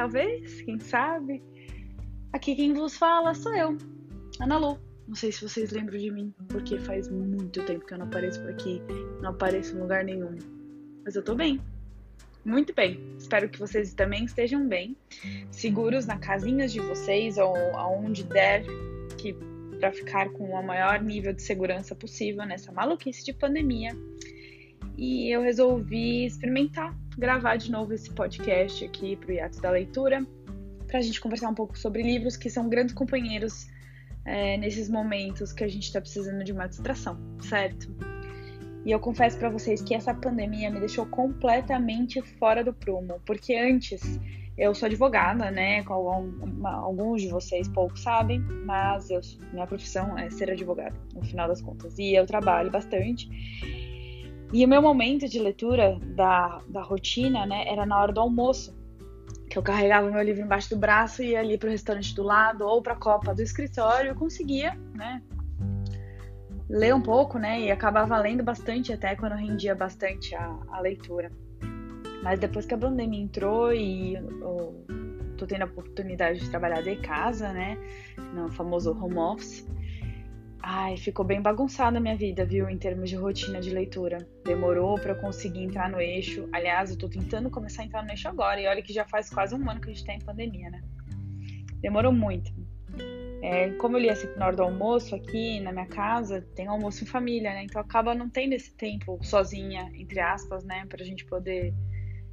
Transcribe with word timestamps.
talvez, 0.00 0.62
quem 0.62 0.78
sabe. 0.78 1.42
Aqui 2.32 2.56
quem 2.56 2.72
vos 2.72 2.96
fala 2.96 3.34
sou 3.34 3.54
eu, 3.54 3.76
Ana 4.40 4.56
Lu. 4.56 4.78
Não 5.06 5.14
sei 5.14 5.30
se 5.30 5.46
vocês 5.46 5.72
lembram 5.72 5.98
de 5.98 6.10
mim, 6.10 6.32
porque 6.48 6.78
faz 6.78 7.06
muito 7.10 7.62
tempo 7.66 7.84
que 7.84 7.92
eu 7.92 7.98
não 7.98 8.06
apareço 8.06 8.40
por 8.40 8.48
aqui, 8.48 8.80
não 9.20 9.30
apareço 9.30 9.76
em 9.76 9.80
lugar 9.80 10.02
nenhum. 10.02 10.38
Mas 11.04 11.16
eu 11.16 11.22
tô 11.22 11.34
bem, 11.34 11.60
muito 12.46 12.74
bem. 12.74 12.98
Espero 13.18 13.46
que 13.50 13.58
vocês 13.58 13.92
também 13.92 14.24
estejam 14.24 14.66
bem, 14.66 14.96
seguros 15.50 16.06
na 16.06 16.16
casinhas 16.16 16.72
de 16.72 16.80
vocês 16.80 17.36
ou 17.36 17.54
aonde 17.76 18.24
der, 18.24 18.64
que 19.18 19.36
para 19.78 19.92
ficar 19.92 20.30
com 20.30 20.44
o 20.44 20.62
maior 20.62 21.02
nível 21.02 21.34
de 21.34 21.42
segurança 21.42 21.94
possível 21.94 22.46
nessa 22.46 22.72
maluquice 22.72 23.22
de 23.22 23.34
pandemia 23.34 23.94
e 24.96 25.34
eu 25.34 25.42
resolvi 25.42 26.24
experimentar 26.24 26.94
gravar 27.20 27.56
de 27.56 27.70
novo 27.70 27.92
esse 27.92 28.10
podcast 28.10 28.82
aqui 28.82 29.14
para 29.14 29.28
o 29.28 29.32
Iatos 29.32 29.60
da 29.60 29.70
Leitura, 29.70 30.26
para 30.86 30.98
a 30.98 31.02
gente 31.02 31.20
conversar 31.20 31.50
um 31.50 31.54
pouco 31.54 31.78
sobre 31.78 32.02
livros 32.02 32.34
que 32.34 32.48
são 32.48 32.66
grandes 32.66 32.94
companheiros 32.94 33.68
é, 34.24 34.56
nesses 34.56 34.88
momentos 34.88 35.52
que 35.52 35.62
a 35.62 35.68
gente 35.68 35.84
está 35.84 36.00
precisando 36.00 36.42
de 36.42 36.50
uma 36.50 36.66
distração, 36.66 37.20
certo? 37.42 37.94
E 38.86 38.90
eu 38.90 38.98
confesso 38.98 39.38
para 39.38 39.50
vocês 39.50 39.82
que 39.82 39.94
essa 39.94 40.14
pandemia 40.14 40.70
me 40.70 40.80
deixou 40.80 41.04
completamente 41.04 42.22
fora 42.22 42.64
do 42.64 42.72
prumo, 42.72 43.20
porque 43.26 43.54
antes 43.54 44.18
eu 44.56 44.74
sou 44.74 44.86
advogada, 44.86 45.50
né? 45.50 45.84
Alguns 46.64 47.20
de 47.20 47.28
vocês 47.28 47.68
poucos 47.68 48.00
sabem, 48.00 48.40
mas 48.64 49.10
eu, 49.10 49.20
minha 49.52 49.66
profissão 49.66 50.18
é 50.18 50.30
ser 50.30 50.50
advogada, 50.50 50.96
no 51.14 51.22
final 51.22 51.46
das 51.46 51.60
contas. 51.60 51.98
E 51.98 52.14
eu 52.14 52.24
trabalho 52.24 52.70
bastante. 52.70 53.28
E 54.52 54.64
o 54.64 54.68
meu 54.68 54.82
momento 54.82 55.28
de 55.28 55.38
leitura 55.38 55.98
da, 56.16 56.60
da 56.66 56.82
rotina, 56.82 57.46
né, 57.46 57.68
era 57.68 57.86
na 57.86 58.00
hora 58.00 58.12
do 58.12 58.20
almoço, 58.20 58.76
que 59.48 59.56
eu 59.56 59.62
carregava 59.62 60.08
o 60.08 60.12
meu 60.12 60.22
livro 60.22 60.42
embaixo 60.42 60.70
do 60.70 60.76
braço 60.76 61.22
e 61.22 61.30
ia 61.30 61.40
ali 61.40 61.56
para 61.56 61.68
o 61.68 61.70
restaurante 61.70 62.14
do 62.14 62.22
lado 62.22 62.64
ou 62.64 62.82
para 62.82 62.94
a 62.94 62.96
copa 62.96 63.34
do 63.34 63.42
escritório, 63.42 64.10
eu 64.10 64.14
conseguia, 64.14 64.76
né, 64.94 65.22
ler 66.68 66.94
um 66.94 67.00
pouco, 67.00 67.38
né, 67.38 67.60
e 67.60 67.70
acabava 67.70 68.16
lendo 68.18 68.42
bastante 68.42 68.92
até 68.92 69.14
quando 69.16 69.34
rendia 69.34 69.74
bastante 69.74 70.34
a, 70.34 70.56
a 70.70 70.80
leitura. 70.80 71.30
Mas 72.22 72.38
depois 72.38 72.66
que 72.66 72.74
a 72.74 72.78
pandemia 72.78 73.22
entrou 73.22 73.72
e 73.72 74.14
eu 74.14 74.84
tô 75.36 75.46
tendo 75.46 75.62
a 75.62 75.66
oportunidade 75.66 76.40
de 76.40 76.50
trabalhar 76.50 76.82
de 76.82 76.96
casa, 76.96 77.52
né, 77.52 77.78
no 78.34 78.50
famoso 78.52 78.92
home 78.92 79.16
office, 79.16 79.66
Ai, 80.62 80.96
ficou 80.96 81.24
bem 81.24 81.40
bagunçada 81.40 81.96
a 81.96 82.00
minha 82.00 82.16
vida, 82.16 82.44
viu, 82.44 82.68
em 82.68 82.76
termos 82.76 83.08
de 83.08 83.16
rotina 83.16 83.60
de 83.60 83.70
leitura. 83.70 84.18
Demorou 84.44 84.96
para 84.96 85.12
eu 85.12 85.16
conseguir 85.16 85.62
entrar 85.62 85.88
no 85.88 86.00
eixo. 86.00 86.48
Aliás, 86.52 86.90
eu 86.90 86.98
tô 86.98 87.08
tentando 87.08 87.50
começar 87.50 87.82
a 87.82 87.86
entrar 87.86 88.04
no 88.04 88.10
eixo 88.10 88.28
agora, 88.28 88.60
e 88.60 88.66
olha 88.66 88.82
que 88.82 88.92
já 88.92 89.06
faz 89.06 89.30
quase 89.30 89.54
um 89.54 89.70
ano 89.70 89.80
que 89.80 89.90
a 89.90 89.92
gente 89.92 90.04
tá 90.04 90.12
em 90.12 90.20
pandemia, 90.20 90.70
né? 90.70 90.82
Demorou 91.80 92.12
muito. 92.12 92.52
É, 93.42 93.70
como 93.70 93.96
eu 93.96 94.02
li 94.02 94.10
assim 94.10 94.28
na 94.36 94.48
hora 94.48 94.56
do 94.56 94.62
almoço 94.62 95.14
aqui 95.14 95.60
na 95.60 95.72
minha 95.72 95.86
casa, 95.86 96.46
tem 96.54 96.66
almoço 96.66 97.04
em 97.04 97.06
família, 97.06 97.54
né? 97.54 97.64
Então 97.64 97.80
acaba 97.80 98.14
não 98.14 98.28
tendo 98.28 98.52
esse 98.52 98.76
tempo 98.76 99.18
sozinha, 99.22 99.90
entre 99.94 100.20
aspas, 100.20 100.62
né? 100.62 100.84
Pra 100.86 101.02
gente 101.02 101.24
poder 101.24 101.72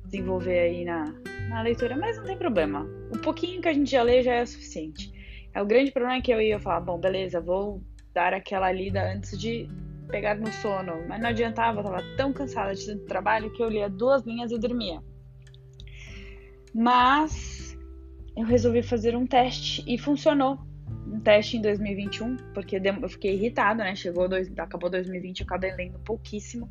desenvolver 0.03 0.59
aí 0.59 0.83
na, 0.83 1.05
na 1.49 1.61
leitura, 1.61 1.95
mas 1.95 2.17
não 2.17 2.25
tem 2.25 2.37
problema. 2.37 2.85
O 3.09 3.19
pouquinho 3.19 3.61
que 3.61 3.69
a 3.69 3.73
gente 3.73 3.89
já 3.89 4.03
lê 4.03 4.21
já 4.21 4.33
é 4.33 4.45
suficiente. 4.45 5.13
É, 5.53 5.61
o 5.61 5.65
grande 5.65 5.91
problema 5.91 6.17
é 6.17 6.21
que 6.21 6.31
eu 6.31 6.41
ia 6.41 6.59
falar, 6.59 6.81
bom, 6.81 6.99
beleza, 6.99 7.39
vou 7.39 7.81
dar 8.17 8.33
aquela 8.33 8.71
lida 8.71 9.13
antes 9.13 9.37
de 9.37 9.69
pegar 10.09 10.33
no 10.35 10.51
sono. 10.51 11.07
Mas 11.07 11.21
não 11.21 11.29
adiantava, 11.29 11.83
tava 11.83 12.01
tão 12.17 12.33
cansada 12.33 12.73
de 12.73 12.83
tanto 12.83 13.05
trabalho 13.05 13.51
que 13.53 13.61
eu 13.61 13.69
lia 13.69 13.87
duas 13.87 14.23
linhas 14.23 14.51
e 14.51 14.57
dormia. 14.57 14.99
Mas 16.73 17.77
eu 18.35 18.43
resolvi 18.43 18.81
fazer 18.81 19.15
um 19.15 19.27
teste 19.27 19.83
e 19.85 19.99
funcionou. 19.99 20.57
Um 21.05 21.19
teste 21.19 21.57
em 21.57 21.61
2021, 21.61 22.37
porque 22.55 22.77
eu 22.77 23.09
fiquei 23.09 23.35
irritada, 23.35 23.83
né? 23.83 23.95
Chegou 23.95 24.27
dois, 24.27 24.51
acabou 24.57 24.89
2020, 24.89 25.41
eu 25.41 25.45
acabei 25.45 25.71
lendo 25.75 25.99
pouquíssimo. 25.99 26.67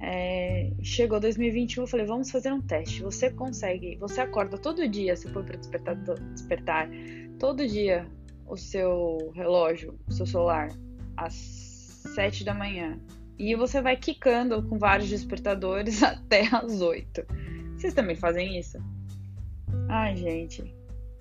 É, 0.00 0.72
chegou 0.82 1.20
2021, 1.20 1.84
eu 1.84 1.86
falei, 1.86 2.04
vamos 2.04 2.32
fazer 2.32 2.52
um 2.52 2.60
teste. 2.60 3.00
Você 3.02 3.30
consegue, 3.30 3.96
você 3.96 4.20
acorda 4.22 4.58
todo 4.58 4.88
dia, 4.88 5.14
se 5.14 5.28
for 5.28 5.44
para 5.44 5.56
despertar, 5.56 5.94
despertar, 6.34 6.88
todo 7.38 7.64
dia 7.66 8.06
o 8.48 8.56
seu 8.56 9.32
relógio, 9.34 9.98
o 10.08 10.12
seu 10.12 10.26
celular, 10.26 10.68
às 11.16 11.34
7 12.14 12.44
da 12.44 12.54
manhã 12.54 12.98
e 13.38 13.54
você 13.54 13.80
vai 13.80 13.96
quicando 13.96 14.62
com 14.64 14.78
vários 14.78 15.08
despertadores 15.08 16.02
até 16.02 16.48
às 16.52 16.80
8. 16.80 17.24
Vocês 17.76 17.94
também 17.94 18.16
fazem 18.16 18.58
isso? 18.58 18.78
Ai, 19.88 20.16
gente. 20.16 20.74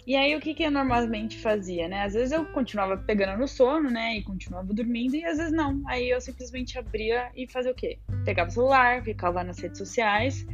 E 0.05 0.15
aí, 0.15 0.35
o 0.35 0.39
que, 0.39 0.53
que 0.53 0.63
eu 0.63 0.71
normalmente 0.71 1.38
fazia, 1.38 1.88
né? 1.88 2.03
Às 2.03 2.13
vezes 2.13 2.31
eu 2.31 2.45
continuava 2.45 2.97
pegando 2.97 3.38
no 3.38 3.47
sono, 3.47 3.91
né? 3.91 4.17
E 4.17 4.23
continuava 4.23 4.73
dormindo, 4.73 5.15
e 5.15 5.25
às 5.25 5.38
vezes 5.38 5.51
não. 5.51 5.83
Aí 5.85 6.09
eu 6.09 6.19
simplesmente 6.21 6.79
abria 6.79 7.29
e 7.35 7.45
fazia 7.45 7.71
o 7.71 7.75
quê? 7.75 7.99
Pegava 8.23 8.49
o 8.49 8.53
celular, 8.53 9.03
ficava 9.03 9.44
nas 9.44 9.59
redes 9.59 9.77
sociais 9.77 10.47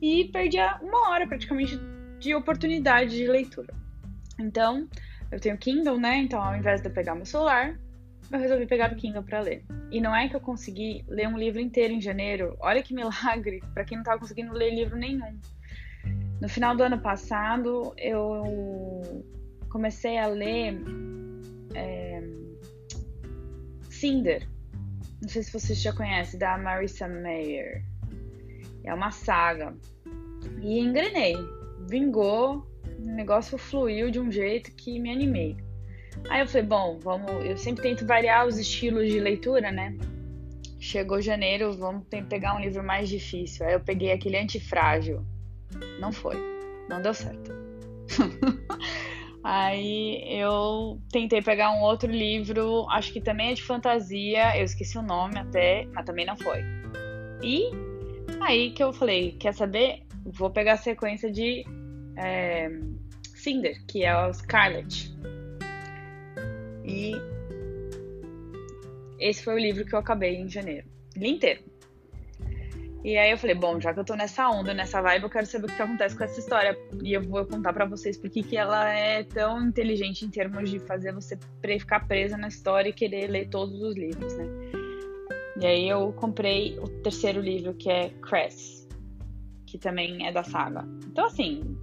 e 0.00 0.24
perdia 0.32 0.78
uma 0.82 1.10
hora 1.10 1.26
praticamente 1.28 1.78
de 2.18 2.34
oportunidade 2.34 3.16
de 3.16 3.26
leitura. 3.28 3.72
Então, 4.38 4.88
eu 5.32 5.40
tenho 5.40 5.56
Kindle, 5.56 5.98
né? 5.98 6.18
Então, 6.18 6.40
ao 6.40 6.54
invés 6.54 6.82
de 6.82 6.88
eu 6.88 6.92
pegar 6.92 7.14
meu 7.14 7.24
celular, 7.24 7.74
eu 8.30 8.38
resolvi 8.38 8.66
pegar 8.66 8.92
o 8.92 8.96
Kindle 8.96 9.22
para 9.22 9.40
ler. 9.40 9.64
E 9.90 9.98
não 9.98 10.14
é 10.14 10.28
que 10.28 10.36
eu 10.36 10.40
consegui 10.40 11.02
ler 11.08 11.26
um 11.26 11.38
livro 11.38 11.58
inteiro 11.58 11.94
em 11.94 12.00
janeiro. 12.02 12.54
Olha 12.60 12.82
que 12.82 12.94
milagre, 12.94 13.62
para 13.72 13.84
quem 13.84 13.96
não 13.96 14.04
tava 14.04 14.20
conseguindo 14.20 14.52
ler 14.52 14.74
livro 14.74 14.96
nenhum. 14.96 15.40
No 16.38 16.48
final 16.48 16.76
do 16.76 16.82
ano 16.82 16.98
passado, 16.98 17.94
eu 17.96 19.24
comecei 19.70 20.18
a 20.18 20.26
ler 20.26 20.78
é, 21.74 22.22
Cinder. 23.88 24.46
Não 25.22 25.28
sei 25.28 25.42
se 25.42 25.52
vocês 25.52 25.80
já 25.80 25.94
conhecem, 25.94 26.38
da 26.38 26.58
Marissa 26.58 27.08
Mayer. 27.08 27.82
É 28.84 28.92
uma 28.92 29.10
saga. 29.10 29.74
E 30.60 30.78
engrenei. 30.78 31.36
Vingou, 31.88 32.66
o 33.04 33.14
negócio 33.14 33.58
fluiu 33.58 34.10
de 34.10 34.20
um 34.20 34.30
jeito 34.30 34.72
que 34.72 34.98
me 34.98 35.10
animei. 35.10 35.56
Aí 36.28 36.40
eu 36.40 36.46
falei, 36.46 36.66
bom, 36.66 36.98
vamos. 37.00 37.30
Eu 37.44 37.56
sempre 37.56 37.82
tento 37.82 38.06
variar 38.06 38.46
os 38.46 38.58
estilos 38.58 39.08
de 39.08 39.18
leitura, 39.18 39.70
né? 39.70 39.96
Chegou 40.78 41.20
janeiro, 41.20 41.72
vamos 41.72 42.06
pegar 42.28 42.54
um 42.56 42.60
livro 42.60 42.82
mais 42.82 43.08
difícil. 43.08 43.66
Aí 43.66 43.74
eu 43.74 43.80
peguei 43.80 44.12
aquele 44.12 44.36
antifrágil. 44.36 45.24
Não 46.00 46.12
foi. 46.12 46.36
Não 46.88 47.00
deu 47.00 47.14
certo. 47.14 47.52
Aí 49.44 50.22
eu 50.38 51.00
tentei 51.10 51.42
pegar 51.42 51.72
um 51.72 51.80
outro 51.80 52.10
livro, 52.10 52.86
acho 52.90 53.12
que 53.12 53.20
também 53.20 53.50
é 53.50 53.54
de 53.54 53.62
fantasia, 53.62 54.56
eu 54.56 54.64
esqueci 54.64 54.96
o 54.96 55.02
nome 55.02 55.36
até, 55.36 55.84
mas 55.92 56.04
também 56.04 56.24
não 56.24 56.36
foi. 56.36 56.60
E 57.42 57.70
aí 58.40 58.70
que 58.70 58.82
eu 58.82 58.92
falei, 58.92 59.32
quer 59.32 59.52
saber? 59.52 60.04
Vou 60.24 60.48
pegar 60.48 60.74
a 60.74 60.76
sequência 60.76 61.28
de 61.28 61.64
é, 62.16 62.70
Cinder, 63.34 63.84
que 63.86 64.04
é 64.04 64.16
o 64.26 64.32
Scarlet. 64.32 65.12
E 66.84 67.12
esse 69.18 69.42
foi 69.44 69.54
o 69.54 69.58
livro 69.58 69.84
que 69.84 69.94
eu 69.94 69.98
acabei 69.98 70.36
em 70.36 70.48
janeiro. 70.48 70.86
Li 71.16 71.30
inteiro. 71.30 71.62
E 73.04 73.16
aí 73.18 73.32
eu 73.32 73.38
falei, 73.38 73.56
bom, 73.56 73.80
já 73.80 73.92
que 73.92 73.98
eu 73.98 74.04
tô 74.04 74.14
nessa 74.14 74.48
onda, 74.48 74.72
nessa 74.72 75.02
vibe, 75.02 75.24
eu 75.24 75.30
quero 75.30 75.46
saber 75.46 75.66
o 75.66 75.74
que 75.74 75.82
acontece 75.82 76.16
com 76.16 76.22
essa 76.22 76.38
história. 76.38 76.78
E 77.02 77.12
eu 77.12 77.22
vou 77.22 77.44
contar 77.44 77.72
para 77.72 77.84
vocês 77.84 78.16
porque 78.16 78.42
que 78.42 78.56
ela 78.56 78.88
é 78.88 79.24
tão 79.24 79.60
inteligente 79.60 80.24
em 80.24 80.30
termos 80.30 80.70
de 80.70 80.78
fazer 80.78 81.12
você 81.12 81.36
ficar 81.60 82.06
presa 82.06 82.36
na 82.36 82.46
história 82.46 82.90
e 82.90 82.92
querer 82.92 83.28
ler 83.28 83.48
todos 83.48 83.80
os 83.82 83.96
livros, 83.96 84.36
né? 84.36 84.46
E 85.60 85.66
aí 85.66 85.88
eu 85.88 86.12
comprei 86.12 86.78
o 86.78 86.88
terceiro 87.02 87.40
livro, 87.40 87.74
que 87.74 87.90
é 87.90 88.10
Cress, 88.20 88.88
que 89.66 89.78
também 89.78 90.26
é 90.26 90.32
da 90.32 90.44
saga. 90.44 90.84
Então, 91.06 91.26
assim, 91.26 91.76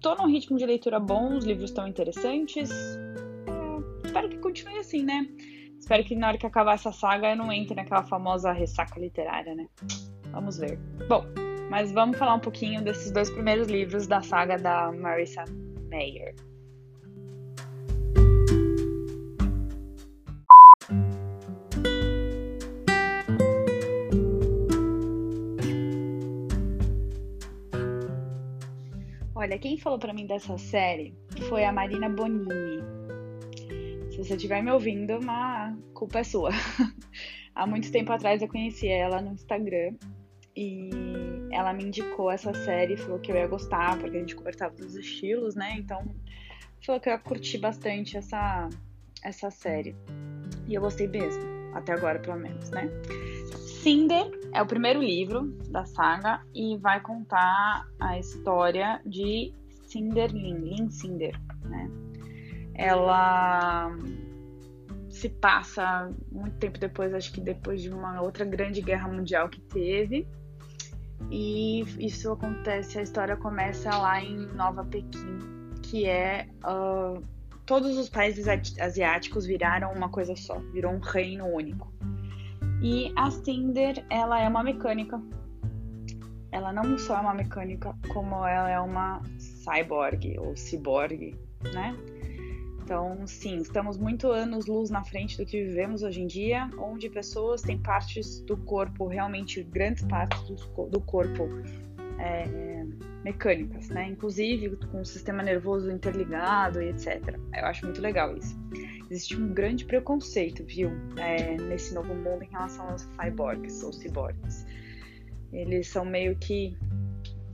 tô 0.00 0.14
num 0.14 0.26
ritmo 0.26 0.56
de 0.56 0.66
leitura 0.66 0.98
bom, 1.00 1.36
os 1.36 1.44
livros 1.44 1.70
estão 1.70 1.86
interessantes. 1.86 2.70
É, 2.70 4.06
espero 4.06 4.28
que 4.28 4.38
continue 4.38 4.78
assim, 4.78 5.02
né? 5.02 5.26
Espero 5.78 6.04
que 6.04 6.14
na 6.14 6.28
hora 6.28 6.38
que 6.38 6.46
acabar 6.46 6.74
essa 6.74 6.92
saga 6.92 7.30
eu 7.30 7.36
não 7.36 7.52
entre 7.52 7.74
naquela 7.74 8.02
famosa 8.04 8.52
ressaca 8.52 8.98
literária, 9.00 9.54
né? 9.54 9.66
Vamos 10.32 10.58
ver. 10.58 10.78
Bom, 11.08 11.24
mas 11.70 11.92
vamos 11.92 12.18
falar 12.18 12.34
um 12.34 12.40
pouquinho 12.40 12.82
desses 12.82 13.10
dois 13.10 13.30
primeiros 13.30 13.68
livros 13.68 14.06
da 14.06 14.20
saga 14.20 14.56
da 14.56 14.92
Marissa 14.92 15.44
Mayer. 15.90 16.34
Olha, 29.48 29.58
quem 29.58 29.78
falou 29.78 29.98
para 29.98 30.12
mim 30.12 30.26
dessa 30.26 30.58
série 30.58 31.14
foi 31.48 31.64
a 31.64 31.72
Marina 31.72 32.06
Bonini. 32.06 32.82
Se 34.10 34.18
você 34.18 34.34
estiver 34.34 34.62
me 34.62 34.70
ouvindo, 34.70 35.18
a 35.26 35.74
culpa 35.94 36.18
é 36.18 36.22
sua. 36.22 36.50
Há 37.54 37.66
muito 37.66 37.90
tempo 37.90 38.12
atrás 38.12 38.42
eu 38.42 38.48
conheci 38.48 38.88
ela 38.88 39.22
no 39.22 39.32
Instagram 39.32 39.94
e 40.54 40.90
ela 41.50 41.72
me 41.72 41.84
indicou 41.84 42.30
essa 42.30 42.52
série, 42.52 42.98
falou 42.98 43.18
que 43.20 43.32
eu 43.32 43.36
ia 43.36 43.46
gostar, 43.46 43.98
porque 43.98 44.18
a 44.18 44.20
gente 44.20 44.36
conversava 44.36 44.74
dos 44.74 44.94
estilos, 44.94 45.54
né? 45.54 45.76
Então, 45.78 46.04
falou 46.84 47.00
que 47.00 47.08
eu 47.08 47.14
ia 47.14 47.18
curtir 47.18 47.56
bastante 47.56 48.18
essa, 48.18 48.68
essa 49.24 49.50
série. 49.50 49.96
E 50.66 50.74
eu 50.74 50.82
gostei 50.82 51.08
mesmo, 51.08 51.42
até 51.72 51.94
agora 51.94 52.18
pelo 52.18 52.36
menos, 52.36 52.68
né? 52.68 52.86
Cinder 53.88 54.30
é 54.52 54.60
o 54.60 54.66
primeiro 54.66 55.00
livro 55.00 55.46
da 55.70 55.86
saga 55.86 56.42
e 56.54 56.76
vai 56.76 57.00
contar 57.00 57.88
a 57.98 58.18
história 58.18 59.00
de 59.06 59.50
Cinderlin, 59.84 60.58
Lin 60.58 60.90
Cinder, 60.90 61.34
né? 61.62 61.90
Ela 62.74 63.90
se 65.08 65.30
passa 65.30 66.14
muito 66.30 66.58
tempo 66.58 66.78
depois, 66.78 67.14
acho 67.14 67.32
que 67.32 67.40
depois 67.40 67.80
de 67.80 67.88
uma 67.88 68.20
outra 68.20 68.44
grande 68.44 68.82
guerra 68.82 69.08
mundial 69.08 69.48
que 69.48 69.62
teve. 69.62 70.28
E 71.30 71.80
isso 71.98 72.30
acontece, 72.30 72.98
a 72.98 73.02
história 73.02 73.38
começa 73.38 73.88
lá 73.96 74.22
em 74.22 74.36
Nova 74.48 74.84
Pequim, 74.84 75.38
que 75.82 76.04
é 76.04 76.46
uh, 76.62 77.24
todos 77.64 77.96
os 77.96 78.10
países 78.10 78.48
asiáticos 78.78 79.46
viraram 79.46 79.94
uma 79.94 80.10
coisa 80.10 80.36
só, 80.36 80.58
virou 80.74 80.92
um 80.92 81.00
reino 81.00 81.46
único. 81.46 81.90
E 82.80 83.12
a 83.16 83.30
Cinder, 83.30 84.04
ela 84.08 84.40
é 84.40 84.48
uma 84.48 84.62
mecânica. 84.62 85.20
Ela 86.52 86.72
não 86.72 86.96
só 86.98 87.16
é 87.16 87.20
uma 87.20 87.34
mecânica, 87.34 87.94
como 88.08 88.46
ela 88.46 88.70
é 88.70 88.80
uma 88.80 89.22
cyborg 89.38 90.38
ou 90.38 90.56
ciborgue, 90.56 91.36
né? 91.72 91.96
Então, 92.82 93.26
sim, 93.26 93.58
estamos 93.58 93.98
muito 93.98 94.28
anos 94.28 94.66
luz 94.66 94.88
na 94.88 95.04
frente 95.04 95.36
do 95.36 95.44
que 95.44 95.62
vivemos 95.62 96.02
hoje 96.02 96.22
em 96.22 96.26
dia, 96.26 96.70
onde 96.78 97.10
pessoas 97.10 97.60
têm 97.60 97.76
partes 97.76 98.40
do 98.40 98.56
corpo, 98.56 99.06
realmente 99.06 99.62
grandes 99.62 100.04
partes 100.04 100.40
do, 100.88 100.98
corpo 101.00 101.46
é, 102.18 102.46
mecânicas, 103.22 103.90
né? 103.90 104.08
Inclusive 104.08 104.74
com 104.90 105.02
o 105.02 105.04
sistema 105.04 105.42
nervoso 105.42 105.90
interligado 105.90 106.80
e 106.80 106.88
etc. 106.88 107.38
Eu 107.54 107.66
acho 107.66 107.84
muito 107.84 108.00
legal 108.00 108.34
isso. 108.34 108.58
Existe 109.10 109.36
um 109.36 109.52
grande 109.54 109.84
preconceito, 109.84 110.62
viu, 110.64 110.90
é, 111.16 111.56
nesse 111.56 111.94
novo 111.94 112.14
mundo 112.14 112.42
em 112.42 112.50
relação 112.50 112.88
aos 112.90 113.02
cyborgs 113.02 113.82
ou 113.82 113.92
ciborgues. 113.92 114.66
Eles 115.52 115.88
são 115.88 116.04
meio 116.04 116.36
que 116.36 116.76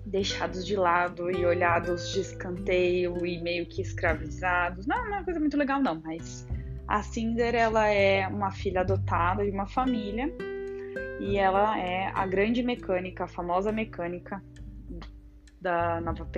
deixados 0.05 0.67
de 0.67 0.77
lado 0.77 1.31
e 1.31 1.47
olhados 1.47 2.13
de 2.13 2.21
escanteio 2.21 3.25
e 3.25 3.41
meio 3.41 3.67
que 3.67 3.81
escravizados. 3.81 4.87
Não, 4.87 4.97
não 5.05 5.15
é 5.15 5.19
uma 5.19 5.25
coisa 5.25 5.41
muito 5.41 5.57
legal 5.57 5.81
não, 5.81 6.01
mas 6.03 6.47
a 6.87 7.03
Cinder 7.03 7.55
ela 7.55 7.89
é 7.89 8.27
uma 8.29 8.51
filha 8.51 8.81
adotada 8.81 9.45
de 9.45 9.51
uma 9.51 9.67
família 9.67 10.33
e 11.21 11.37
ela 11.37 11.79
é 11.79 12.11
a 12.15 12.27
grande 12.27 12.63
mecânica, 12.63 13.25
a 13.25 13.29
famosa 13.29 13.73
mecânica 13.73 14.43
da 15.61 16.01
Nova. 16.01 16.29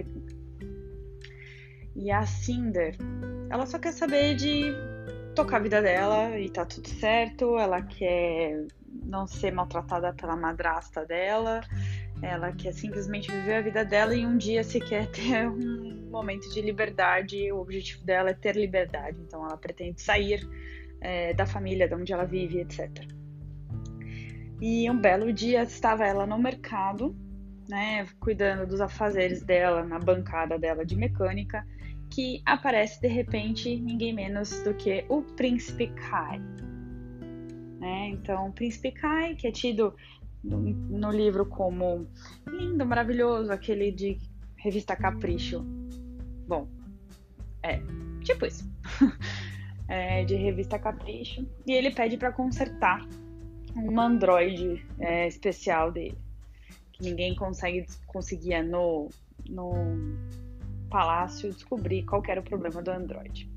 E 1.97 2.11
a 2.11 2.25
Cinder, 2.25 2.97
ela 3.51 3.67
só 3.67 3.79
quer 3.79 3.93
saber 3.93 4.37
de 4.37 4.73
tocar 5.37 5.59
a 5.59 5.61
vida 5.61 5.81
dela 5.81 6.39
e 6.39 6.51
tá 6.51 6.65
tudo 6.65 6.89
certo, 6.89 7.59
ela 7.59 7.83
quer 7.83 8.67
não 9.05 9.27
ser 9.27 9.53
maltratada 9.53 10.13
pela 10.13 10.35
madrasta 10.35 11.05
dela 11.05 11.61
ela 12.23 12.53
quer 12.53 12.73
simplesmente 12.73 13.31
viver 13.31 13.57
a 13.57 13.61
vida 13.61 13.85
dela 13.85 14.15
e 14.15 14.27
um 14.27 14.37
dia 14.37 14.65
se 14.65 14.81
quer 14.81 15.07
ter 15.13 15.49
um 15.49 16.09
momento 16.11 16.49
de 16.51 16.61
liberdade. 16.61 17.51
O 17.53 17.59
objetivo 17.59 18.05
dela 18.05 18.31
é 18.31 18.35
ter 18.35 18.57
liberdade. 18.57 19.19
Então 19.21 19.45
ela 19.45 19.57
pretende 19.57 20.01
sair 20.01 20.47
é, 21.01 21.35
da 21.35 21.47
família, 21.47 21.89
de 21.89 21.95
onde 21.95 22.13
ela 22.13 22.25
vive, 22.25 22.61
etc. 22.61 23.07
E 24.61 24.91
um 24.91 24.99
belo 24.99 25.33
dia 25.33 25.63
estava 25.63 26.07
ela 26.07 26.27
no 26.27 26.39
mercado, 26.39 27.15
né, 27.69 28.07
cuidando 28.19 28.67
dos 28.67 28.81
afazeres 28.81 29.43
dela, 29.43 29.85
na 29.85 29.99
bancada 29.99 30.59
dela 30.59 30.87
de 30.87 30.97
mecânica, 30.97 31.67
que 32.11 32.43
aparece 32.45 33.01
de 33.01 33.09
repente 33.09 33.77
ninguém 33.77 34.13
menos 34.13 34.63
do 34.63 34.75
que 34.75 35.05
o 35.09 35.23
Príncipe 35.23 35.89
Kai. 35.89 36.41
Né? 37.79 38.09
Então, 38.11 38.49
o 38.49 38.53
Príncipe 38.53 38.93
Kai, 38.93 39.35
que 39.35 39.47
é 39.47 39.53
tido 39.53 39.95
no, 40.43 41.11
livro 41.11 41.47
como 41.47 42.07
lindo, 42.47 42.87
maravilhoso, 42.87 43.53
aquele 43.53 43.91
de 43.91 44.19
revista 44.57 44.97
Capricho. 44.97 45.65
Bom, 46.47 46.69
é, 47.63 47.81
tipo 48.23 48.47
isso. 48.47 48.71
é, 49.89 50.25
de 50.25 50.37
revista 50.37 50.79
Capricho. 50.79 51.47
E 51.67 51.73
ele 51.73 51.91
pede 51.91 52.17
para 52.17 52.33
consertar 52.33 53.07
um 53.75 54.01
Android 54.01 54.85
é, 55.01 55.27
especial 55.27 55.91
dele. 55.91 56.19
Que 56.93 57.03
ninguém 57.03 57.35
consegue 57.35 57.85
conseguia 58.07 58.63
no, 58.63 59.11
no 59.49 59.75
palácio 60.89 61.53
descobrir 61.53 62.05
qual 62.05 62.23
era 62.29 62.41
o 62.41 62.45
problema 62.45 62.83
do 62.83 62.91
Android. 62.91 63.51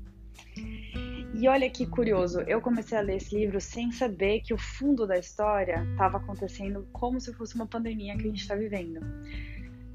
E 1.32 1.48
olha 1.48 1.70
que 1.70 1.86
curioso, 1.86 2.40
eu 2.40 2.60
comecei 2.60 2.98
a 2.98 3.00
ler 3.00 3.16
esse 3.16 3.34
livro 3.34 3.60
sem 3.60 3.92
saber 3.92 4.40
que 4.40 4.52
o 4.52 4.58
fundo 4.58 5.06
da 5.06 5.16
história 5.16 5.86
estava 5.92 6.18
acontecendo 6.18 6.86
como 6.92 7.20
se 7.20 7.32
fosse 7.32 7.54
uma 7.54 7.66
pandemia 7.66 8.16
que 8.16 8.24
a 8.24 8.26
gente 8.26 8.40
está 8.40 8.54
vivendo. 8.54 9.00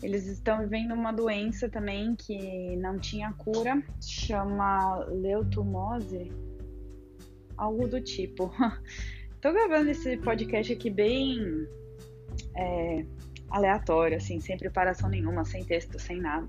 Eles 0.01 0.27
estão 0.27 0.59
vivendo 0.59 0.93
uma 0.93 1.11
doença 1.11 1.69
também 1.69 2.15
que 2.15 2.75
não 2.77 2.99
tinha 2.99 3.31
cura, 3.33 3.83
chama 4.01 5.05
leutomose, 5.05 6.31
algo 7.57 7.87
do 7.87 8.01
tipo. 8.01 8.51
Tô 9.41 9.51
gravando 9.51 9.89
esse 9.89 10.17
podcast 10.17 10.73
aqui 10.73 10.89
bem 10.89 11.67
é, 12.55 13.05
aleatório, 13.49 14.17
assim, 14.17 14.39
sem 14.39 14.57
preparação 14.57 15.09
nenhuma, 15.09 15.45
sem 15.45 15.63
texto, 15.63 15.99
sem 15.99 16.19
nada, 16.19 16.47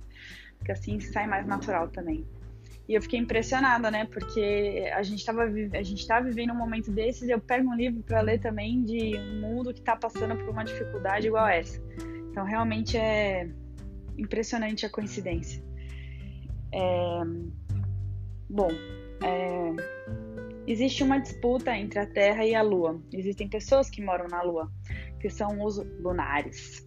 porque 0.66 0.72
assim 0.72 0.98
sai 0.98 1.28
mais 1.28 1.46
natural 1.46 1.88
também. 1.88 2.26
E 2.88 2.94
eu 2.94 3.02
fiquei 3.02 3.20
impressionada, 3.20 3.90
né? 3.90 4.04
Porque 4.04 4.90
a 4.92 5.02
gente 5.02 5.25
tava 5.25 5.42
a 5.42 5.82
gente 5.82 6.06
tá 6.06 6.20
vivendo 6.20 6.52
um 6.52 6.56
momento 6.56 6.90
desses 6.90 7.28
eu 7.28 7.40
pego 7.40 7.70
um 7.70 7.75
livro 7.75 8.02
para 8.02 8.20
ler 8.20 8.40
também 8.40 8.82
de 8.82 9.16
um 9.16 9.40
mundo 9.40 9.73
que 9.73 9.80
está 9.80 9.96
passando 9.96 10.37
por 10.37 10.49
uma 10.49 10.64
dificuldade 10.64 11.28
igual 11.28 11.46
essa. 11.46 11.80
Então 12.30 12.44
realmente 12.44 12.96
é 12.96 13.49
impressionante 14.18 14.85
a 14.85 14.90
coincidência. 14.90 15.62
É... 16.73 17.20
Bom, 18.49 18.70
é... 19.23 20.62
existe 20.66 21.02
uma 21.02 21.18
disputa 21.18 21.76
entre 21.76 21.99
a 21.99 22.06
Terra 22.06 22.44
e 22.44 22.54
a 22.54 22.62
Lua. 22.62 23.00
Existem 23.12 23.49
pessoas 23.49 23.88
que 23.88 24.02
moram 24.02 24.26
na 24.28 24.42
Lua, 24.42 24.70
que 25.20 25.30
são 25.30 25.64
os 25.64 25.78
lunares. 26.00 26.86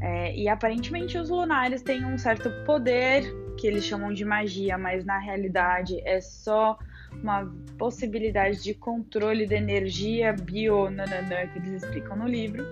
É... 0.00 0.34
E 0.36 0.48
aparentemente 0.48 1.18
os 1.18 1.30
lunares 1.30 1.82
têm 1.82 2.04
um 2.04 2.18
certo 2.18 2.50
poder 2.64 3.24
que 3.56 3.66
eles 3.66 3.84
chamam 3.84 4.12
de 4.12 4.24
magia, 4.24 4.76
mas 4.76 5.04
na 5.04 5.18
realidade 5.18 6.00
é 6.04 6.20
só 6.20 6.78
uma 7.22 7.50
possibilidade 7.78 8.62
de 8.62 8.74
controle 8.74 9.46
da 9.46 9.56
energia 9.56 10.32
bio 10.32 10.90
nananã, 10.90 11.46
que 11.46 11.58
eles 11.58 11.82
explicam 11.82 12.16
no 12.16 12.26
livro. 12.26 12.64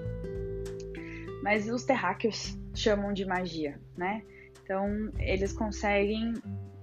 Mas 1.42 1.68
os 1.68 1.84
terráqueos 1.84 2.58
chamam 2.74 3.12
de 3.12 3.24
magia, 3.24 3.78
né? 3.96 4.22
Então 4.62 5.10
eles 5.18 5.52
conseguem 5.52 6.34